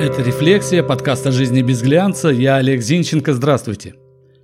Это 0.00 0.22
«Рефлексия», 0.22 0.82
подкаст 0.82 1.26
о 1.26 1.30
жизни 1.30 1.60
без 1.60 1.82
глянца. 1.82 2.30
Я 2.30 2.56
Олег 2.56 2.80
Зинченко, 2.80 3.34
здравствуйте. 3.34 3.96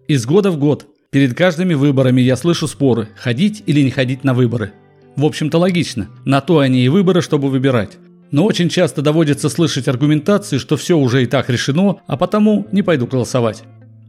Из 0.07 0.27
года 0.27 0.51
в 0.51 0.59
год, 0.59 0.87
перед 1.11 1.35
каждыми 1.35 1.73
выборами 1.73 2.21
я 2.21 2.37
слышу 2.37 2.69
споры, 2.69 3.09
ходить 3.17 3.63
или 3.65 3.81
не 3.81 3.91
ходить 3.91 4.23
на 4.23 4.35
выборы. 4.35 4.73
В 5.17 5.25
общем-то 5.25 5.57
логично, 5.57 6.11
на 6.27 6.43
то 6.43 6.59
они 6.59 6.85
и 6.85 6.91
выборы, 6.91 7.23
чтобы 7.23 7.49
выбирать. 7.49 7.97
Но 8.31 8.45
очень 8.45 8.69
часто 8.69 9.01
доводится 9.01 9.49
слышать 9.49 9.89
аргументации, 9.89 10.59
что 10.59 10.77
все 10.77 10.99
уже 10.99 11.23
и 11.23 11.27
так 11.27 11.49
решено, 11.49 12.03
а 12.07 12.19
потому 12.19 12.67
не 12.71 12.83
пойду 12.83 13.07
голосовать. 13.07 13.63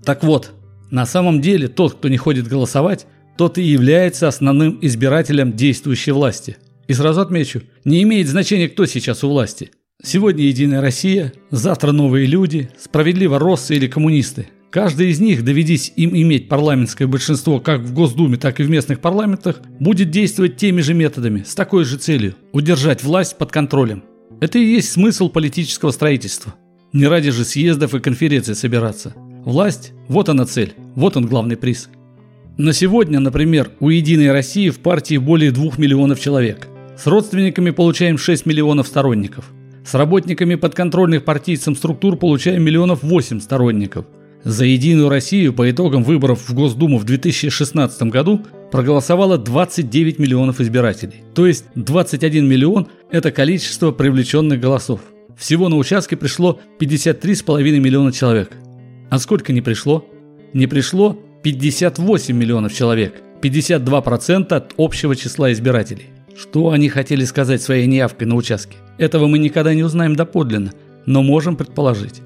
Так 0.03 0.25
вот, 0.25 0.51
на 0.91 1.05
самом 1.05 1.39
деле 1.39 1.69
тот, 1.69 1.93
кто 1.93 2.09
не 2.09 2.17
ходит 2.17 2.49
голосовать, 2.49 3.07
тот 3.37 3.57
и 3.57 3.63
является 3.63 4.27
основным 4.27 4.79
избирателем 4.81 5.53
действующей 5.53 6.11
власти. 6.11 6.57
И 6.89 6.93
сразу 6.93 7.21
отмечу, 7.21 7.61
не 7.85 8.03
имеет 8.03 8.27
значения, 8.27 8.67
кто 8.67 8.85
сейчас 8.85 9.23
у 9.23 9.29
власти. 9.29 9.71
Сегодня 10.03 10.45
Единая 10.45 10.79
Россия, 10.79 11.33
завтра 11.49 11.91
новые 11.91 12.27
люди, 12.27 12.69
справедливо 12.79 13.39
россы 13.39 13.75
или 13.75 13.87
коммунисты. 13.87 14.47
Каждый 14.69 15.09
из 15.09 15.19
них, 15.19 15.43
доведись 15.43 15.91
им 15.95 16.15
иметь 16.15 16.47
парламентское 16.47 17.07
большинство 17.07 17.59
как 17.59 17.81
в 17.81 17.93
Госдуме, 17.95 18.37
так 18.37 18.59
и 18.59 18.63
в 18.63 18.69
местных 18.69 18.99
парламентах, 18.99 19.59
будет 19.79 20.11
действовать 20.11 20.55
теми 20.55 20.81
же 20.81 20.93
методами, 20.93 21.43
с 21.45 21.55
такой 21.55 21.83
же 21.83 21.97
целью– 21.97 22.35
удержать 22.53 23.03
власть 23.03 23.39
под 23.39 23.51
контролем. 23.51 24.03
Это 24.39 24.59
и 24.59 24.65
есть 24.65 24.91
смысл 24.91 25.29
политического 25.29 25.89
строительства. 25.89 26.53
Не 26.93 27.07
ради 27.07 27.31
же 27.31 27.43
съездов 27.43 27.95
и 27.95 27.99
конференций 27.99 28.53
собираться. 28.53 29.13
Власть– 29.45 29.93
вот 30.09 30.29
она 30.29 30.45
цель, 30.45 30.75
вот 30.93 31.17
он 31.17 31.25
главный 31.25 31.57
приз. 31.57 31.89
На 32.55 32.71
сегодня, 32.71 33.19
например, 33.19 33.71
у 33.79 33.89
«Единой 33.89 34.31
России» 34.31 34.69
в 34.69 34.77
партии 34.77 35.17
более 35.17 35.51
2 35.51 35.71
миллионов 35.77 36.19
человек. 36.19 36.67
С 36.95 37.07
родственниками 37.07 37.71
получаем 37.71 38.19
6 38.19 38.45
миллионов 38.45 38.87
сторонников– 38.87 39.51
с 39.87 39.93
работниками 39.93 40.55
подконтрольных 40.55 41.23
партийцам 41.23 41.73
структур 41.73 42.17
получаем 42.17 42.61
миллионов 42.61 43.03
восемь 43.03 43.39
сторонников. 43.39 44.05
За 44.43 44.65
«Единую 44.65 45.07
Россию» 45.07 45.53
по 45.53 45.71
итогам 45.71 46.03
выборов 46.03 46.49
в 46.49 46.53
Госдуму 46.53 46.97
в 46.97 47.05
2016 47.05 48.03
году 48.03 48.45
проголосовало 48.69 49.37
29 49.37 50.19
миллионов 50.19 50.59
избирателей. 50.59 51.23
То 51.33 51.47
есть 51.47 51.65
21 51.75 52.45
миллион– 52.45 52.87
это 53.11 53.31
количество 53.31 53.91
привлеченных 53.91 54.59
голосов. 54.59 54.99
Всего 55.37 55.69
на 55.69 55.77
участке 55.77 56.17
пришло 56.17 56.59
53,5 56.79 57.79
миллиона 57.79 58.11
человек. 58.11 58.51
А 59.09 59.19
сколько 59.19 59.53
не 59.53 59.61
пришло? 59.61 60.05
Не 60.53 60.67
пришло 60.67 61.17
58 61.43 62.35
миллионов 62.35 62.73
человек. 62.73 63.21
52% 63.41 64.53
от 64.53 64.73
общего 64.77 65.15
числа 65.15 65.53
избирателей. 65.53 66.07
Что 66.37 66.69
они 66.69 66.87
хотели 66.87 67.25
сказать 67.25 67.63
своей 67.63 67.87
неявкой 67.87 68.27
на 68.27 68.35
участке? 68.35 68.77
Этого 68.99 69.25
мы 69.25 69.39
никогда 69.39 69.73
не 69.73 69.81
узнаем 69.81 70.15
доподлинно, 70.15 70.71
но 71.07 71.23
можем 71.23 71.55
предположить. 71.55 72.21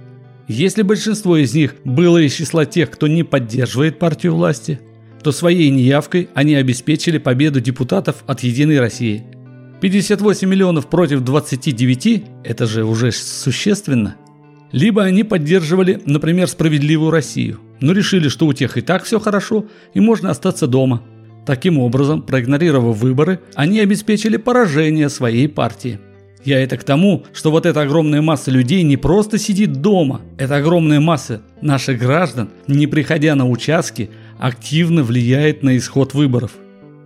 Если 0.49 0.81
большинство 0.81 1.37
из 1.37 1.53
них 1.53 1.75
было 1.85 2.17
из 2.17 2.33
числа 2.33 2.65
тех, 2.65 2.91
кто 2.91 3.07
не 3.07 3.23
поддерживает 3.23 3.99
партию 3.99 4.35
власти, 4.35 4.81
то 5.23 5.31
своей 5.31 5.69
неявкой 5.69 6.27
они 6.33 6.55
обеспечили 6.55 7.19
победу 7.19 7.61
депутатов 7.61 8.25
от 8.27 8.41
«Единой 8.41 8.81
России». 8.81 9.23
58 9.79 10.47
миллионов 10.47 10.87
против 10.87 11.21
29– 11.21 12.23
это 12.43 12.65
же 12.67 12.83
уже 12.83 13.13
существенно. 13.13 14.17
Либо 14.73 15.03
они 15.03 15.23
поддерживали, 15.23 16.01
например, 16.05 16.49
«Справедливую 16.49 17.11
Россию», 17.11 17.61
но 17.79 17.93
решили, 17.93 18.27
что 18.27 18.45
у 18.45 18.51
тех 18.51 18.77
и 18.77 18.81
так 18.81 19.05
все 19.05 19.21
хорошо 19.21 19.67
и 19.93 20.01
можно 20.01 20.31
остаться 20.31 20.67
дома– 20.67 21.01
Таким 21.45 21.79
образом, 21.79 22.21
проигнорировав 22.21 22.97
выборы, 22.97 23.39
они 23.55 23.79
обеспечили 23.79 24.37
поражение 24.37 25.09
своей 25.09 25.47
партии. 25.47 25.99
Я 26.43 26.59
это 26.59 26.77
к 26.77 26.83
тому, 26.83 27.23
что 27.33 27.51
вот 27.51 27.65
эта 27.65 27.81
огромная 27.81 28.21
масса 28.21 28.49
людей 28.49 28.81
не 28.83 28.97
просто 28.97 29.37
сидит 29.37 29.73
дома, 29.73 30.21
эта 30.37 30.55
огромная 30.57 30.99
масса 30.99 31.41
наших 31.61 31.99
граждан, 31.99 32.49
не 32.67 32.87
приходя 32.87 33.35
на 33.35 33.47
участки, 33.47 34.09
активно 34.39 35.03
влияет 35.03 35.61
на 35.61 35.77
исход 35.77 36.13
выборов. 36.13 36.53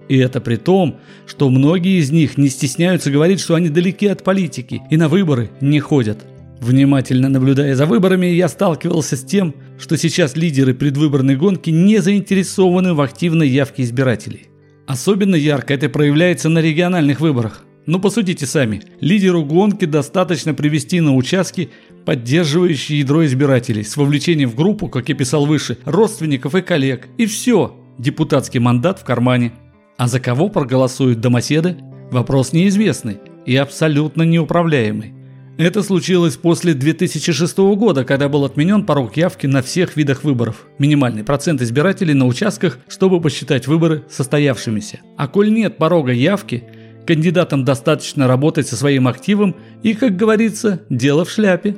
И 0.07 0.17
это 0.17 0.39
при 0.39 0.55
том, 0.55 0.97
что 1.25 1.49
многие 1.49 1.99
из 1.99 2.11
них 2.11 2.37
не 2.37 2.47
стесняются 2.47 3.11
говорить, 3.11 3.39
что 3.39 3.55
они 3.55 3.69
далеки 3.69 4.07
от 4.07 4.23
политики 4.23 4.81
и 4.89 4.97
на 4.97 5.09
выборы 5.09 5.49
не 5.59 5.79
ходят. 5.79 6.19
Внимательно 6.61 7.29
наблюдая 7.29 7.75
за 7.75 7.85
выборами, 7.85 8.27
я 8.27 8.47
сталкивался 8.47 9.17
с 9.17 9.23
тем, 9.23 9.53
что 9.77 9.97
сейчас 9.97 10.35
лидеры 10.35 10.73
предвыборной 10.73 11.35
гонки 11.35 11.69
не 11.69 11.99
заинтересованы 11.99 12.93
в 12.93 13.01
активной 13.01 13.49
явке 13.49 13.83
избирателей. 13.83 14.47
Особенно 14.87 15.35
ярко 15.35 15.73
это 15.73 15.89
проявляется 15.89 16.49
на 16.49 16.59
региональных 16.59 17.19
выборах. 17.19 17.63
Но 17.85 17.99
посудите 17.99 18.45
сами, 18.45 18.81
лидеру 18.99 19.43
гонки 19.43 19.85
достаточно 19.85 20.53
привести 20.53 21.01
на 21.01 21.15
участки 21.15 21.69
поддерживающие 22.03 22.99
ядро 22.99 23.25
избирателей 23.25 23.83
с 23.83 23.97
вовлечением 23.97 24.49
в 24.49 24.55
группу, 24.55 24.87
как 24.87 25.09
я 25.09 25.15
писал 25.15 25.45
выше, 25.45 25.77
родственников 25.85 26.55
и 26.55 26.61
коллег. 26.61 27.07
И 27.17 27.25
все, 27.25 27.75
депутатский 27.97 28.59
мандат 28.59 28.99
в 28.99 29.03
кармане. 29.03 29.53
А 29.97 30.07
за 30.07 30.19
кого 30.19 30.49
проголосуют 30.49 31.19
домоседы? 31.19 31.77
Вопрос 32.11 32.53
неизвестный 32.53 33.17
и 33.45 33.55
абсолютно 33.55 34.23
неуправляемый. 34.23 35.13
Это 35.57 35.83
случилось 35.83 36.35
после 36.35 36.73
2006 36.73 37.57
года, 37.77 38.03
когда 38.03 38.27
был 38.27 38.43
отменен 38.43 38.85
порог 38.85 39.15
явки 39.15 39.47
на 39.47 39.61
всех 39.61 39.95
видах 39.95 40.25
выборов. 40.25 40.67
Минимальный 40.79 41.23
процент 41.23 41.61
избирателей 41.61 42.13
на 42.13 42.25
участках, 42.25 42.77
чтобы 42.89 43.21
посчитать 43.21 43.65
выборы 43.65 44.03
состоявшимися. 44.09 44.99
А 45.15 45.29
коль 45.29 45.53
нет 45.53 45.77
порога 45.77 46.11
явки, 46.11 46.65
кандидатам 47.07 47.63
достаточно 47.63 48.27
работать 48.27 48.67
со 48.67 48.75
своим 48.75 49.07
активом 49.07 49.55
и, 49.81 49.93
как 49.93 50.17
говорится, 50.17 50.81
дело 50.89 51.23
в 51.23 51.31
шляпе. 51.31 51.77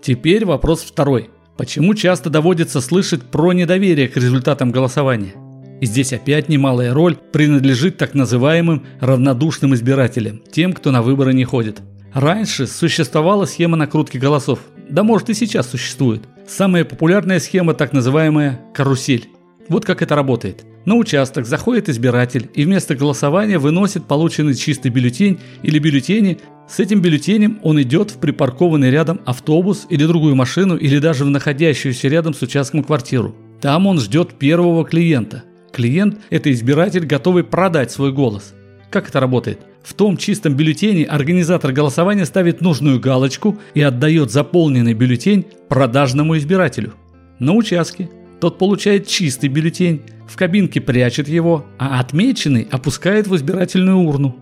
Теперь 0.00 0.44
вопрос 0.44 0.82
второй. 0.82 1.28
Почему 1.56 1.94
часто 1.94 2.30
доводится 2.30 2.80
слышать 2.80 3.24
про 3.24 3.52
недоверие 3.52 4.06
к 4.06 4.16
результатам 4.16 4.70
голосования? 4.70 5.34
И 5.80 5.86
здесь 5.86 6.12
опять 6.12 6.48
немалая 6.48 6.94
роль 6.94 7.16
принадлежит 7.32 7.96
так 7.96 8.14
называемым 8.14 8.86
равнодушным 9.00 9.74
избирателям, 9.74 10.40
тем, 10.52 10.72
кто 10.72 10.92
на 10.92 11.02
выборы 11.02 11.34
не 11.34 11.44
ходит. 11.44 11.82
Раньше 12.12 12.66
существовала 12.66 13.44
схема 13.44 13.76
накрутки 13.76 14.16
голосов. 14.18 14.60
Да 14.88 15.02
может 15.02 15.28
и 15.30 15.34
сейчас 15.34 15.68
существует. 15.68 16.22
Самая 16.46 16.84
популярная 16.84 17.40
схема 17.40 17.74
так 17.74 17.92
называемая 17.92 18.60
карусель. 18.74 19.28
Вот 19.68 19.84
как 19.84 20.00
это 20.00 20.14
работает. 20.14 20.64
На 20.86 20.94
участок 20.94 21.44
заходит 21.44 21.90
избиратель 21.90 22.48
и 22.54 22.64
вместо 22.64 22.94
голосования 22.94 23.58
выносит 23.58 24.06
полученный 24.06 24.54
чистый 24.54 24.90
бюллетень 24.90 25.38
или 25.62 25.78
бюллетени. 25.78 26.38
С 26.66 26.80
этим 26.80 27.02
бюллетенем 27.02 27.60
он 27.62 27.80
идет 27.82 28.10
в 28.10 28.18
припаркованный 28.18 28.90
рядом 28.90 29.20
автобус 29.26 29.86
или 29.90 30.06
другую 30.06 30.34
машину 30.34 30.76
или 30.76 30.98
даже 30.98 31.26
в 31.26 31.30
находящуюся 31.30 32.08
рядом 32.08 32.32
с 32.32 32.40
участком 32.40 32.82
квартиру. 32.82 33.34
Там 33.60 33.86
он 33.86 34.00
ждет 34.00 34.38
первого 34.38 34.86
клиента. 34.86 35.44
Клиент– 35.72 36.20
это 36.30 36.50
избиратель, 36.50 37.04
готовый 37.04 37.44
продать 37.44 37.90
свой 37.90 38.12
голос. 38.12 38.54
Как 38.90 39.10
это 39.10 39.20
работает? 39.20 39.67
В 39.88 39.94
том 39.94 40.18
чистом 40.18 40.54
бюллетене 40.54 41.06
организатор 41.06 41.72
голосования 41.72 42.26
ставит 42.26 42.60
нужную 42.60 43.00
галочку 43.00 43.58
и 43.72 43.80
отдает 43.80 44.30
заполненный 44.30 44.92
бюллетень 44.92 45.46
продажному 45.70 46.36
избирателю. 46.36 46.92
На 47.38 47.54
участке 47.54 48.10
тот 48.38 48.58
получает 48.58 49.06
чистый 49.06 49.48
бюллетень, 49.48 50.02
в 50.28 50.36
кабинке 50.36 50.82
прячет 50.82 51.26
его, 51.26 51.64
а 51.78 52.00
отмеченный 52.00 52.68
опускает 52.70 53.28
в 53.28 53.34
избирательную 53.34 53.96
урну. 53.96 54.36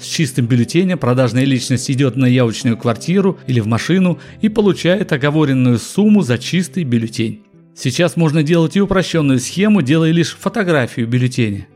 С 0.00 0.04
чистым 0.06 0.46
бюллетенем 0.46 0.98
продажная 0.98 1.44
личность 1.44 1.90
идет 1.90 2.14
на 2.14 2.26
явочную 2.26 2.76
квартиру 2.76 3.40
или 3.48 3.58
в 3.58 3.66
машину 3.66 4.20
и 4.40 4.48
получает 4.48 5.10
оговоренную 5.10 5.78
сумму 5.80 6.22
за 6.22 6.38
чистый 6.38 6.84
бюллетень. 6.84 7.42
Сейчас 7.74 8.14
можно 8.14 8.44
делать 8.44 8.76
и 8.76 8.80
упрощенную 8.80 9.40
схему, 9.40 9.82
делая 9.82 10.12
лишь 10.12 10.36
фотографию 10.36 11.08
бюллетеня. 11.08 11.66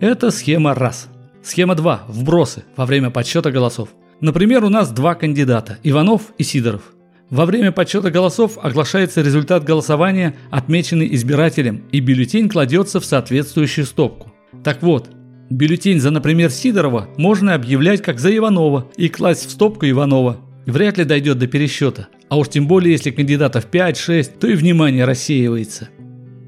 Это 0.00 0.30
схема 0.30 0.74
раз– 0.74 1.10
Схема 1.46 1.76
2. 1.76 2.06
Вбросы 2.08 2.64
во 2.76 2.86
время 2.86 3.10
подсчета 3.10 3.52
голосов. 3.52 3.90
Например, 4.20 4.64
у 4.64 4.68
нас 4.68 4.90
два 4.90 5.14
кандидата– 5.14 5.78
Иванов 5.84 6.32
и 6.38 6.42
Сидоров. 6.42 6.92
Во 7.30 7.46
время 7.46 7.70
подсчета 7.70 8.10
голосов 8.10 8.58
оглашается 8.60 9.22
результат 9.22 9.62
голосования, 9.62 10.34
отмеченный 10.50 11.14
избирателем, 11.14 11.84
и 11.92 12.00
бюллетень 12.00 12.48
кладется 12.48 12.98
в 12.98 13.04
соответствующую 13.04 13.86
стопку. 13.86 14.32
Так 14.64 14.82
вот, 14.82 15.08
бюллетень 15.48 16.00
за, 16.00 16.10
например, 16.10 16.50
Сидорова 16.50 17.10
можно 17.16 17.54
объявлять 17.54 18.02
как 18.02 18.18
за 18.18 18.36
Иванова 18.36 18.90
и 18.96 19.08
класть 19.08 19.46
в 19.46 19.52
стопку 19.52 19.88
Иванова. 19.88 20.38
Вряд 20.66 20.98
ли 20.98 21.04
дойдет 21.04 21.38
до 21.38 21.46
пересчета. 21.46 22.08
А 22.28 22.38
уж 22.38 22.48
тем 22.48 22.66
более, 22.66 22.90
если 22.90 23.12
кандидатов 23.12 23.68
5-6, 23.70 24.40
то 24.40 24.48
и 24.48 24.54
внимание 24.56 25.04
рассеивается. 25.04 25.90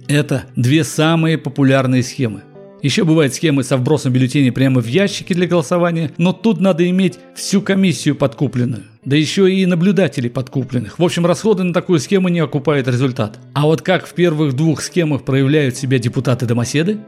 Это 0.08 0.46
две 0.56 0.82
самые 0.82 1.38
популярные 1.38 2.02
схемы. 2.02 2.42
Еще 2.82 3.04
бывают 3.04 3.34
схемы 3.34 3.64
со 3.64 3.76
вбросом 3.76 4.12
бюллетеней 4.12 4.52
прямо 4.52 4.80
в 4.80 4.86
ящики 4.86 5.32
для 5.32 5.48
голосования, 5.48 6.12
но 6.16 6.32
тут 6.32 6.60
надо 6.60 6.88
иметь 6.88 7.18
всю 7.34 7.60
комиссию 7.60 8.14
подкупленную. 8.14 8.84
Да 9.04 9.16
еще 9.16 9.52
и 9.52 9.66
наблюдателей 9.66 10.30
подкупленных. 10.30 10.98
В 10.98 11.04
общем, 11.04 11.26
расходы 11.26 11.64
на 11.64 11.72
такую 11.72 11.98
схему 11.98 12.28
не 12.28 12.38
окупают 12.38 12.86
результат. 12.86 13.40
А 13.54 13.62
вот 13.62 13.82
как 13.82 14.06
в 14.06 14.14
первых 14.14 14.54
двух 14.54 14.80
схемах 14.82 15.24
проявляют 15.24 15.76
себя 15.76 15.98
депутаты-домоседы? 15.98 16.98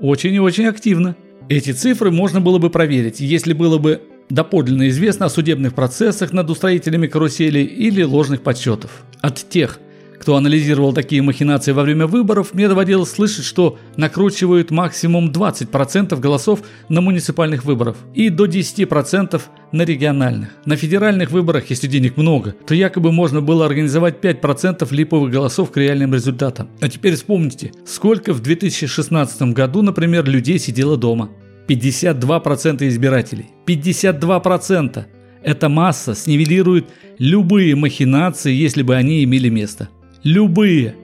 Очень 0.00 0.34
и 0.34 0.40
очень 0.40 0.66
активно. 0.66 1.16
Эти 1.48 1.72
цифры 1.72 2.10
можно 2.10 2.40
было 2.40 2.58
бы 2.58 2.68
проверить, 2.68 3.20
если 3.20 3.52
было 3.52 3.78
бы 3.78 4.02
доподлинно 4.28 4.88
известно 4.88 5.26
о 5.26 5.30
судебных 5.30 5.74
процессах 5.74 6.32
над 6.32 6.50
устроителями 6.50 7.06
карусели 7.06 7.60
или 7.60 8.02
ложных 8.02 8.42
подсчетов. 8.42 9.04
От 9.20 9.48
тех, 9.48 9.78
кто 10.20 10.36
анализировал 10.36 10.92
такие 10.92 11.22
махинации 11.22 11.72
во 11.72 11.82
время 11.82 12.06
выборов, 12.06 12.54
мне 12.54 12.68
доводилось 12.68 13.10
слышать, 13.10 13.44
что 13.44 13.78
накручивают 13.96 14.70
максимум 14.70 15.30
20% 15.30 16.18
голосов 16.18 16.60
на 16.88 17.00
муниципальных 17.00 17.64
выборах 17.64 17.96
и 18.14 18.28
до 18.28 18.46
10% 18.46 19.40
на 19.72 19.82
региональных. 19.82 20.50
На 20.64 20.76
федеральных 20.76 21.30
выборах, 21.30 21.70
если 21.70 21.86
денег 21.86 22.16
много, 22.16 22.54
то 22.66 22.74
якобы 22.74 23.12
можно 23.12 23.40
было 23.40 23.66
организовать 23.66 24.20
5% 24.24 24.86
липовых 24.94 25.30
голосов 25.30 25.70
к 25.70 25.76
реальным 25.76 26.14
результатам. 26.14 26.68
А 26.80 26.88
теперь 26.88 27.14
вспомните, 27.14 27.72
сколько 27.84 28.32
в 28.32 28.40
2016 28.40 29.42
году, 29.52 29.82
например, 29.82 30.28
людей 30.28 30.58
сидело 30.58 30.96
дома. 30.96 31.30
52% 31.68 32.86
избирателей. 32.88 33.46
52%! 33.66 35.04
Эта 35.42 35.68
масса 35.68 36.14
снивелирует 36.14 36.86
любые 37.18 37.74
махинации, 37.76 38.52
если 38.52 38.82
бы 38.82 38.94
они 38.94 39.22
имели 39.24 39.48
место. 39.50 39.88
Любые. 40.24 40.94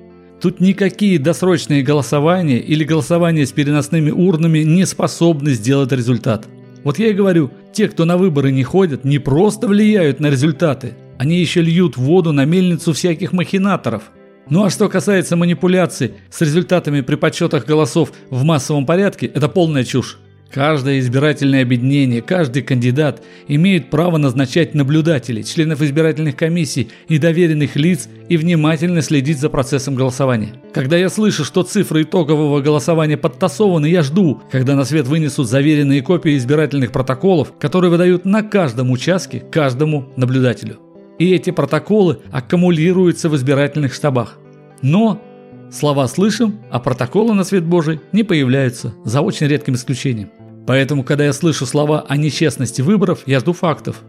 Тут 0.41 0.61
никакие 0.61 1.19
досрочные 1.19 1.83
голосования 1.83 2.59
или 2.59 2.85
голосования 2.85 3.45
с 3.45 3.53
переносными 3.53 4.11
урнами 4.11 4.61
не 4.61 4.87
способны 4.87 5.51
сделать 5.51 5.93
результат. 5.93 6.49
Вот 6.85 6.99
я 6.99 7.09
и 7.09 7.13
говорю, 7.13 7.51
те, 7.75 7.89
кто 7.89 8.07
на 8.07 8.17
выборы 8.17 8.51
не 8.51 8.65
ходят, 8.65 9.05
не 9.05 9.19
просто 9.19 9.69
влияют 9.69 10.21
на 10.21 10.31
результаты, 10.31 10.95
они 11.19 11.39
еще 11.39 11.61
льют 11.61 11.99
воду 11.99 12.33
на 12.33 12.47
мельницу 12.47 12.95
всяких 12.95 13.35
махинаторов. 13.35 14.05
Ну 14.49 14.65
а 14.65 14.71
что 14.71 14.89
касается 14.89 15.37
манипуляций 15.37 16.15
с 16.31 16.41
результатами 16.41 17.03
при 17.03 17.17
подсчетах 17.17 17.67
голосов 17.67 18.15
в 18.31 18.43
массовом 18.43 18.87
порядке, 18.87 19.27
это 19.27 19.51
полная 19.51 19.85
чушь. 19.85 20.19
Каждое 20.53 20.99
избирательное 20.99 21.63
объединение, 21.63 22.23
каждый 22.23 22.63
кандидат 22.63 23.23
имеет 23.47 23.89
право 23.89 24.17
назначать 24.17 24.75
наблюдателей, 24.75 25.45
членов 25.45 25.81
избирательных 25.81 26.35
комиссий 26.35 26.89
и 27.07 27.19
доверенных 27.19 27.77
лиц 27.77 28.09
и 28.29 28.37
внимательно 28.37 29.01
следить 29.01 29.39
за 29.39 29.49
процессом 29.49 29.95
голосования. 29.95 30.55
Когда 30.75 30.97
я 30.97 31.09
слышу, 31.09 31.45
что 31.45 31.63
цифры 31.63 32.03
итогового 32.03 32.61
голосования 32.61 33.17
подтасованы, 33.17 33.87
я 33.87 34.03
жду, 34.03 34.43
когда 34.51 34.75
на 34.75 34.85
свет 34.85 35.07
вынесут 35.07 35.49
заверенные 35.49 36.03
копии 36.03 36.37
избирательных 36.37 36.91
протоколов, 36.91 37.53
которые 37.61 37.93
выдают 37.93 38.25
на 38.25 38.43
каждом 38.43 38.91
участке 38.91 39.45
каждому 39.53 40.07
наблюдателю. 40.17 40.79
И 41.21 41.33
эти 41.33 41.51
протоколы 41.51 42.19
аккумулируются 42.33 43.29
в 43.29 43.37
избирательных 43.37 43.95
штабах. 43.95 44.39
Но 44.83 45.23
слова 45.71 46.09
слышим, 46.09 46.59
а 46.73 46.81
протоколы 46.81 47.35
на 47.35 47.45
свет 47.45 47.63
Божий 47.65 48.01
не 48.11 48.25
появляются, 48.25 48.95
за 49.05 49.21
очень 49.21 49.47
редким 49.47 49.75
исключением. 49.75 50.31
Поэтому, 50.67 51.05
когда 51.05 51.25
я 51.25 51.33
слышу 51.33 51.67
слова 51.67 52.05
о 52.09 52.17
нечестности 52.17 52.83
выборов, 52.83 53.23
я 53.27 53.41
жду 53.41 53.53
фактов. 53.53 54.03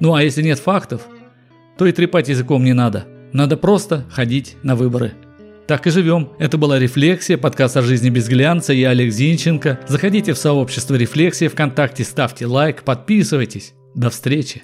Ну 0.00 0.14
а 0.14 0.22
если 0.22 0.42
нет 0.42 0.58
фактов, 0.58 1.02
то 1.78 1.86
и 1.86 1.92
трепать 1.92 2.28
языком 2.28 2.64
не 2.64 2.72
надо. 2.72 3.06
Надо 3.32 3.56
просто 3.56 4.04
ходить 4.10 4.56
на 4.62 4.76
выборы. 4.76 5.12
Так 5.66 5.86
и 5.86 5.90
живем. 5.90 6.30
Это 6.38 6.58
была 6.58 6.78
«Рефлексия», 6.78 7.38
подкаст 7.38 7.76
о 7.78 7.82
жизни 7.82 8.10
без 8.10 8.28
глянца. 8.28 8.74
Я 8.74 8.90
Олег 8.90 9.10
Зинченко. 9.10 9.80
Заходите 9.88 10.34
в 10.34 10.38
сообщество 10.38 10.94
«Рефлексия» 10.94 11.48
ВКонтакте, 11.48 12.04
ставьте 12.04 12.46
лайк, 12.46 12.82
подписывайтесь. 12.82 13.72
До 13.94 14.10
встречи. 14.10 14.62